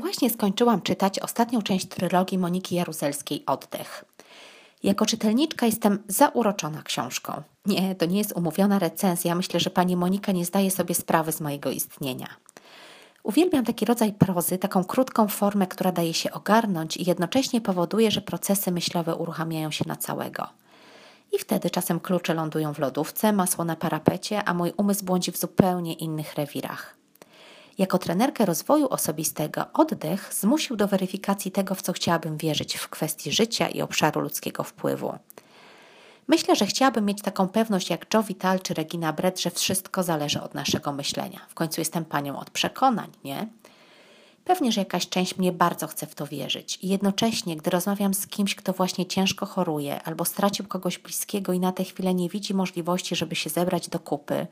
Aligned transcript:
Właśnie 0.00 0.30
skończyłam 0.30 0.82
czytać 0.82 1.18
ostatnią 1.18 1.62
część 1.62 1.86
trylogii 1.86 2.38
Moniki 2.38 2.74
Jaruzelskiej 2.74 3.42
Oddech. 3.46 4.04
Jako 4.82 5.06
czytelniczka 5.06 5.66
jestem 5.66 6.02
zauroczona 6.08 6.82
książką. 6.82 7.42
Nie, 7.66 7.94
to 7.94 8.06
nie 8.06 8.18
jest 8.18 8.32
umówiona 8.36 8.78
recenzja. 8.78 9.34
Myślę, 9.34 9.60
że 9.60 9.70
pani 9.70 9.96
Monika 9.96 10.32
nie 10.32 10.44
zdaje 10.44 10.70
sobie 10.70 10.94
sprawy 10.94 11.32
z 11.32 11.40
mojego 11.40 11.70
istnienia. 11.70 12.26
Uwielbiam 13.22 13.64
taki 13.64 13.84
rodzaj 13.84 14.12
prozy, 14.12 14.58
taką 14.58 14.84
krótką 14.84 15.28
formę, 15.28 15.66
która 15.66 15.92
daje 15.92 16.14
się 16.14 16.32
ogarnąć 16.32 16.96
i 16.96 17.04
jednocześnie 17.04 17.60
powoduje, 17.60 18.10
że 18.10 18.20
procesy 18.20 18.72
myślowe 18.72 19.14
uruchamiają 19.14 19.70
się 19.70 19.84
na 19.88 19.96
całego. 19.96 20.48
I 21.32 21.38
wtedy 21.38 21.70
czasem 21.70 22.00
klucze 22.00 22.34
lądują 22.34 22.74
w 22.74 22.78
lodówce, 22.78 23.32
masło 23.32 23.64
na 23.64 23.76
parapecie, 23.76 24.44
a 24.44 24.54
mój 24.54 24.72
umysł 24.76 25.04
błądzi 25.04 25.32
w 25.32 25.38
zupełnie 25.38 25.94
innych 25.94 26.34
rewirach. 26.34 27.01
Jako 27.78 27.98
trenerkę 27.98 28.46
rozwoju 28.46 28.88
osobistego 28.88 29.64
oddech 29.72 30.34
zmusił 30.34 30.76
do 30.76 30.88
weryfikacji 30.88 31.50
tego, 31.50 31.74
w 31.74 31.82
co 31.82 31.92
chciałabym 31.92 32.36
wierzyć 32.36 32.76
w 32.76 32.88
kwestii 32.88 33.32
życia 33.32 33.68
i 33.68 33.82
obszaru 33.82 34.20
ludzkiego 34.20 34.62
wpływu. 34.62 35.18
Myślę, 36.28 36.56
że 36.56 36.66
chciałabym 36.66 37.04
mieć 37.04 37.22
taką 37.22 37.48
pewność 37.48 37.90
jak 37.90 38.14
Joe 38.14 38.22
Vital 38.22 38.60
czy 38.60 38.74
Regina 38.74 39.12
Brett, 39.12 39.40
że 39.40 39.50
wszystko 39.50 40.02
zależy 40.02 40.42
od 40.42 40.54
naszego 40.54 40.92
myślenia. 40.92 41.40
W 41.48 41.54
końcu 41.54 41.80
jestem 41.80 42.04
panią 42.04 42.38
od 42.38 42.50
przekonań, 42.50 43.10
nie? 43.24 43.48
Pewnie, 44.44 44.72
że 44.72 44.80
jakaś 44.80 45.08
część 45.08 45.38
mnie 45.38 45.52
bardzo 45.52 45.86
chce 45.86 46.06
w 46.06 46.14
to 46.14 46.26
wierzyć. 46.26 46.78
I 46.82 46.88
jednocześnie, 46.88 47.56
gdy 47.56 47.70
rozmawiam 47.70 48.14
z 48.14 48.26
kimś, 48.26 48.54
kto 48.54 48.72
właśnie 48.72 49.06
ciężko 49.06 49.46
choruje 49.46 50.02
albo 50.02 50.24
stracił 50.24 50.66
kogoś 50.66 50.98
bliskiego 50.98 51.52
i 51.52 51.60
na 51.60 51.72
tę 51.72 51.84
chwilę 51.84 52.14
nie 52.14 52.28
widzi 52.28 52.54
możliwości, 52.54 53.16
żeby 53.16 53.34
się 53.34 53.50
zebrać 53.50 53.88
do 53.88 53.98
kupy, 53.98 54.46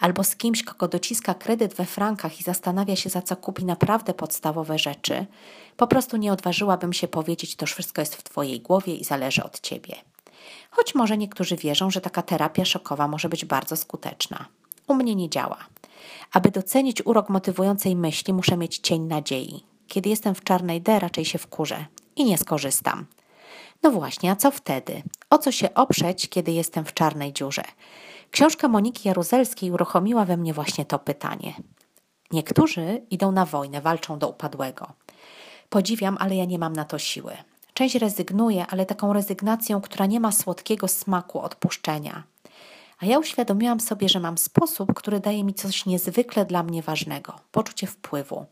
albo 0.00 0.24
z 0.24 0.36
kimś, 0.36 0.62
kogo 0.62 0.88
dociska 0.88 1.34
kredyt 1.34 1.74
we 1.74 1.84
frankach 1.84 2.40
i 2.40 2.42
zastanawia 2.42 2.96
się, 2.96 3.10
za 3.10 3.22
co 3.22 3.36
kupi 3.36 3.64
naprawdę 3.64 4.14
podstawowe 4.14 4.78
rzeczy, 4.78 5.26
po 5.76 5.86
prostu 5.86 6.16
nie 6.16 6.32
odważyłabym 6.32 6.92
się 6.92 7.08
powiedzieć, 7.08 7.56
to 7.56 7.66
wszystko 7.66 8.02
jest 8.02 8.16
w 8.16 8.22
Twojej 8.22 8.60
głowie 8.60 8.94
i 8.94 9.04
zależy 9.04 9.44
od 9.44 9.60
Ciebie. 9.60 9.94
Choć 10.70 10.94
może 10.94 11.16
niektórzy 11.16 11.56
wierzą, 11.56 11.90
że 11.90 12.00
taka 12.00 12.22
terapia 12.22 12.64
szokowa 12.64 13.08
może 13.08 13.28
być 13.28 13.44
bardzo 13.44 13.76
skuteczna. 13.76 14.46
U 14.86 14.94
mnie 14.94 15.14
nie 15.14 15.30
działa. 15.30 15.58
Aby 16.32 16.50
docenić 16.50 17.06
urok 17.06 17.28
motywującej 17.28 17.96
myśli, 17.96 18.32
muszę 18.32 18.56
mieć 18.56 18.78
cień 18.78 19.02
nadziei. 19.02 19.64
Kiedy 19.88 20.08
jestem 20.08 20.34
w 20.34 20.44
czarnej 20.44 20.80
D, 20.80 20.98
raczej 20.98 21.24
się 21.24 21.38
wkurzę 21.38 21.86
i 22.16 22.24
nie 22.24 22.38
skorzystam. 22.38 23.06
No 23.82 23.90
właśnie, 23.90 24.30
a 24.30 24.36
co 24.36 24.50
wtedy? 24.50 25.02
O 25.30 25.38
co 25.38 25.52
się 25.52 25.74
oprzeć, 25.74 26.28
kiedy 26.28 26.52
jestem 26.52 26.84
w 26.84 26.94
czarnej 26.94 27.32
dziurze? 27.32 27.62
Książka 28.30 28.68
Moniki 28.68 29.08
Jaruzelskiej 29.08 29.70
uruchomiła 29.70 30.24
we 30.24 30.36
mnie 30.36 30.54
właśnie 30.54 30.84
to 30.84 30.98
pytanie. 30.98 31.54
Niektórzy 32.32 33.02
idą 33.10 33.32
na 33.32 33.46
wojnę, 33.46 33.80
walczą 33.80 34.18
do 34.18 34.28
upadłego. 34.28 34.92
Podziwiam, 35.68 36.16
ale 36.20 36.36
ja 36.36 36.44
nie 36.44 36.58
mam 36.58 36.72
na 36.72 36.84
to 36.84 36.98
siły. 36.98 37.36
Część 37.74 37.94
rezygnuje, 37.94 38.66
ale 38.66 38.86
taką 38.86 39.12
rezygnacją, 39.12 39.80
która 39.80 40.06
nie 40.06 40.20
ma 40.20 40.32
słodkiego 40.32 40.88
smaku 40.88 41.40
odpuszczenia. 41.40 42.22
A 42.98 43.06
ja 43.06 43.18
uświadomiłam 43.18 43.80
sobie, 43.80 44.08
że 44.08 44.20
mam 44.20 44.38
sposób, 44.38 44.94
który 44.94 45.20
daje 45.20 45.44
mi 45.44 45.54
coś 45.54 45.86
niezwykle 45.86 46.46
dla 46.46 46.62
mnie 46.62 46.82
ważnego 46.82 47.34
poczucie 47.52 47.86
wpływu, 47.86 48.46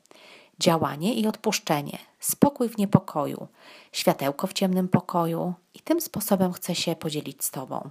działanie 0.59 1.15
i 1.15 1.27
odpuszczenie, 1.27 1.99
spokój 2.21 2.69
w 2.69 2.79
niepokoju, 2.79 3.49
światełko 3.93 4.47
w 4.47 4.53
ciemnym 4.53 4.89
pokoju 4.89 5.55
i 5.75 5.81
tym 5.81 6.01
sposobem 6.01 6.53
chcę 6.53 6.75
się 6.75 6.97
podzielić 6.97 7.45
z 7.45 7.51
Tobą. 7.51 7.91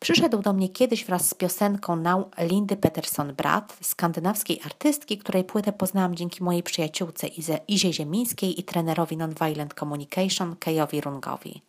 Przyszedł 0.00 0.42
do 0.42 0.52
mnie 0.52 0.68
kiedyś 0.68 1.04
wraz 1.04 1.28
z 1.28 1.34
piosenką 1.34 1.96
Now 1.96 2.26
Lindy 2.38 2.76
Peterson-Brat, 2.76 3.76
skandynawskiej 3.80 4.60
artystki, 4.64 5.18
której 5.18 5.44
płytę 5.44 5.72
poznałam 5.72 6.14
dzięki 6.14 6.44
mojej 6.44 6.62
przyjaciółce 6.62 7.26
Ize, 7.26 7.60
Izie 7.68 7.92
Ziemińskiej 7.92 8.60
i 8.60 8.64
trenerowi 8.64 9.16
Nonviolent 9.16 9.74
Communication 9.74 10.56
Kejowi 10.56 11.00
Rungowi. 11.00 11.62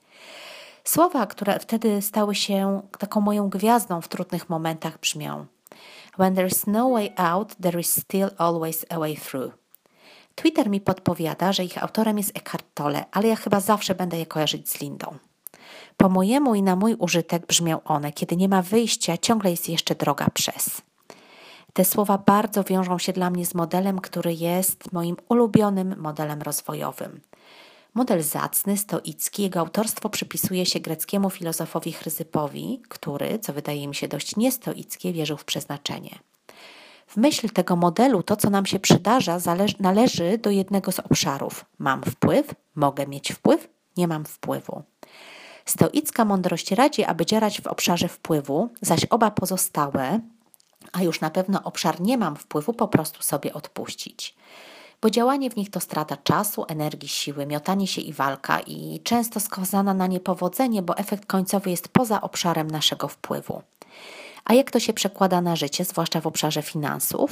Słowa, 0.83 1.25
które 1.25 1.59
wtedy 1.59 2.01
stały 2.01 2.35
się 2.35 2.81
taką 2.99 3.21
moją 3.21 3.49
gwiazdą 3.49 4.01
w 4.01 4.07
trudnych 4.07 4.49
momentach 4.49 4.99
brzmią 4.99 5.45
When 6.17 6.35
there's 6.35 6.67
no 6.67 6.89
way 6.89 7.13
out, 7.17 7.55
there 7.55 7.79
is 7.79 8.01
still 8.01 8.29
always 8.37 8.85
a 8.89 8.99
way 8.99 9.17
through. 9.17 9.51
Twitter 10.35 10.69
mi 10.69 10.81
podpowiada, 10.81 11.53
że 11.53 11.63
ich 11.63 11.83
autorem 11.83 12.17
jest 12.17 12.37
Eckhart 12.37 12.65
Tolle, 12.73 13.05
ale 13.11 13.27
ja 13.27 13.35
chyba 13.35 13.59
zawsze 13.59 13.95
będę 13.95 14.17
je 14.17 14.25
kojarzyć 14.25 14.69
z 14.69 14.81
Lindą. 14.81 15.17
Po 16.05 16.09
mojemu 16.09 16.55
i 16.55 16.63
na 16.63 16.75
mój 16.75 16.93
użytek 16.93 17.45
brzmią 17.45 17.83
one: 17.83 18.11
Kiedy 18.11 18.35
nie 18.35 18.49
ma 18.49 18.61
wyjścia, 18.61 19.17
ciągle 19.17 19.51
jest 19.51 19.69
jeszcze 19.69 19.95
droga 19.95 20.27
przez. 20.33 20.81
Te 21.73 21.85
słowa 21.85 22.17
bardzo 22.17 22.63
wiążą 22.63 22.97
się 22.97 23.13
dla 23.13 23.29
mnie 23.29 23.45
z 23.45 23.55
modelem, 23.55 24.01
który 24.01 24.33
jest 24.33 24.91
moim 24.93 25.15
ulubionym 25.29 25.95
modelem 25.97 26.41
rozwojowym. 26.41 27.21
Model 27.93 28.23
zacny, 28.23 28.77
stoicki, 28.77 29.43
jego 29.43 29.59
autorstwo 29.59 30.09
przypisuje 30.09 30.65
się 30.65 30.79
greckiemu 30.79 31.29
filozofowi 31.29 31.91
Chryzypowi, 31.91 32.81
który, 32.89 33.39
co 33.39 33.53
wydaje 33.53 33.87
mi 33.87 33.95
się 33.95 34.07
dość 34.07 34.35
niestoickie, 34.35 35.13
wierzył 35.13 35.37
w 35.37 35.45
przeznaczenie. 35.45 36.19
W 37.07 37.17
myśl 37.17 37.49
tego 37.49 37.75
modelu 37.75 38.23
to, 38.23 38.35
co 38.35 38.49
nam 38.49 38.65
się 38.65 38.79
przydarza, 38.79 39.37
należy 39.79 40.37
do 40.37 40.49
jednego 40.49 40.91
z 40.91 40.99
obszarów. 40.99 41.65
Mam 41.79 42.03
wpływ, 42.03 42.55
mogę 42.75 43.07
mieć 43.07 43.31
wpływ, 43.31 43.67
nie 43.97 44.07
mam 44.07 44.25
wpływu. 44.25 44.83
Stoicka 45.65 46.25
mądrość 46.25 46.71
radzi, 46.71 47.03
aby 47.03 47.25
działać 47.25 47.61
w 47.61 47.67
obszarze 47.67 48.07
wpływu, 48.07 48.69
zaś 48.81 49.05
oba 49.05 49.31
pozostałe, 49.31 50.19
a 50.91 51.03
już 51.03 51.21
na 51.21 51.29
pewno 51.29 51.63
obszar 51.63 52.01
nie 52.01 52.17
mam 52.17 52.35
wpływu, 52.35 52.73
po 52.73 52.87
prostu 52.87 53.23
sobie 53.23 53.53
odpuścić. 53.53 54.35
Bo 55.01 55.09
działanie 55.09 55.49
w 55.49 55.55
nich 55.55 55.69
to 55.69 55.79
strata 55.79 56.17
czasu, 56.17 56.65
energii, 56.67 57.09
siły, 57.09 57.45
miotanie 57.45 57.87
się 57.87 58.01
i 58.01 58.13
walka, 58.13 58.59
i 58.59 58.99
często 59.03 59.39
skazana 59.39 59.93
na 59.93 60.07
niepowodzenie, 60.07 60.81
bo 60.81 60.97
efekt 60.97 61.25
końcowy 61.25 61.69
jest 61.69 61.87
poza 61.87 62.21
obszarem 62.21 62.71
naszego 62.71 63.07
wpływu. 63.07 63.61
A 64.45 64.53
jak 64.53 64.71
to 64.71 64.79
się 64.79 64.93
przekłada 64.93 65.41
na 65.41 65.55
życie, 65.55 65.85
zwłaszcza 65.85 66.21
w 66.21 66.27
obszarze 66.27 66.61
finansów? 66.61 67.31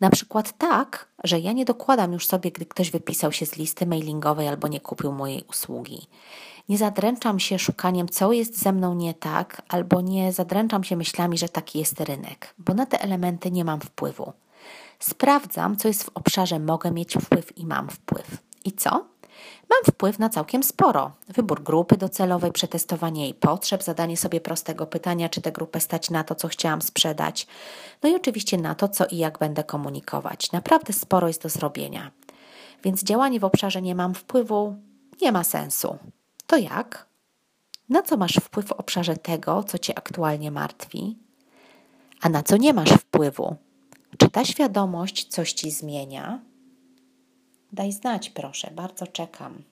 Na 0.00 0.10
przykład 0.10 0.58
tak, 0.58 1.08
że 1.24 1.38
ja 1.38 1.52
nie 1.52 1.64
dokładam 1.64 2.12
już 2.12 2.26
sobie, 2.26 2.52
gdy 2.52 2.66
ktoś 2.66 2.90
wypisał 2.90 3.32
się 3.32 3.46
z 3.46 3.56
listy 3.56 3.86
mailingowej 3.86 4.48
albo 4.48 4.68
nie 4.68 4.80
kupił 4.80 5.12
mojej 5.12 5.44
usługi. 5.48 6.06
Nie 6.68 6.78
zadręczam 6.78 7.40
się 7.40 7.58
szukaniem, 7.58 8.08
co 8.08 8.32
jest 8.32 8.58
ze 8.58 8.72
mną 8.72 8.94
nie 8.94 9.14
tak, 9.14 9.62
albo 9.68 10.00
nie 10.00 10.32
zadręczam 10.32 10.84
się 10.84 10.96
myślami, 10.96 11.38
że 11.38 11.48
taki 11.48 11.78
jest 11.78 12.00
rynek, 12.00 12.54
bo 12.58 12.74
na 12.74 12.86
te 12.86 13.00
elementy 13.00 13.50
nie 13.50 13.64
mam 13.64 13.80
wpływu. 13.80 14.32
Sprawdzam, 14.98 15.76
co 15.76 15.88
jest 15.88 16.04
w 16.04 16.10
obszarze 16.14 16.58
mogę 16.58 16.90
mieć 16.90 17.14
wpływ 17.14 17.58
i 17.58 17.66
mam 17.66 17.88
wpływ. 17.88 18.36
I 18.64 18.72
co? 18.72 19.04
Mam 19.70 19.94
wpływ 19.94 20.18
na 20.18 20.28
całkiem 20.28 20.62
sporo. 20.62 21.12
Wybór 21.28 21.62
grupy 21.62 21.96
docelowej, 21.96 22.52
przetestowanie 22.52 23.22
jej 23.22 23.34
potrzeb, 23.34 23.82
zadanie 23.82 24.16
sobie 24.16 24.40
prostego 24.40 24.86
pytania, 24.86 25.28
czy 25.28 25.40
tę 25.40 25.52
grupę 25.52 25.80
stać 25.80 26.10
na 26.10 26.24
to, 26.24 26.34
co 26.34 26.48
chciałam 26.48 26.82
sprzedać. 26.82 27.46
No 28.02 28.08
i 28.08 28.14
oczywiście 28.14 28.58
na 28.58 28.74
to, 28.74 28.88
co 28.88 29.06
i 29.06 29.16
jak 29.16 29.38
będę 29.38 29.64
komunikować. 29.64 30.52
Naprawdę 30.52 30.92
sporo 30.92 31.28
jest 31.28 31.42
do 31.42 31.48
zrobienia. 31.48 32.10
Więc 32.84 33.02
działanie 33.02 33.40
w 33.40 33.44
obszarze 33.44 33.82
nie 33.82 33.94
mam 33.94 34.14
wpływu 34.14 34.76
nie 35.20 35.32
ma 35.32 35.44
sensu. 35.44 35.98
To 36.46 36.56
jak? 36.56 37.06
Na 37.88 38.02
co 38.02 38.16
masz 38.16 38.34
wpływ 38.34 38.66
w 38.66 38.72
obszarze 38.72 39.16
tego, 39.16 39.64
co 39.64 39.78
cię 39.78 39.98
aktualnie 39.98 40.50
martwi? 40.50 41.18
A 42.20 42.28
na 42.28 42.42
co 42.42 42.56
nie 42.56 42.74
masz 42.74 42.90
wpływu? 42.90 43.56
Czy 44.18 44.30
ta 44.30 44.44
świadomość 44.44 45.24
coś 45.28 45.52
ci 45.52 45.70
zmienia? 45.70 46.40
Daj 47.72 47.92
znać, 47.92 48.30
proszę, 48.30 48.70
bardzo 48.70 49.06
czekam. 49.06 49.62